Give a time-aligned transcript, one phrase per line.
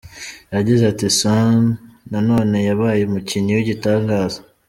[0.55, 1.59] Yagize ati:" Son
[2.11, 4.39] nanone yabaye umukinnyi w'igitangaza.